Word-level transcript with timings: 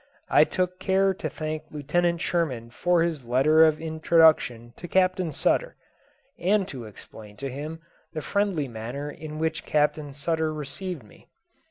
I 0.31 0.45
took 0.45 0.79
care 0.79 1.13
to 1.13 1.29
thank 1.29 1.65
Lieutenant 1.69 2.21
Sherman 2.21 2.71
for 2.71 3.03
his 3.03 3.23
letter 3.23 3.63
of 3.63 3.79
introduction 3.79 4.73
to 4.77 4.87
Captain 4.87 5.31
Sutter, 5.31 5.75
and 6.39 6.67
to 6.69 6.85
explain 6.85 7.37
to 7.37 7.51
him 7.51 7.81
the 8.13 8.23
friendly 8.23 8.67
manner 8.67 9.11
in 9.11 9.37
which 9.37 9.63
Captain 9.63 10.11
Sutter 10.11 10.51
received 10.51 11.03
me. 11.03 11.27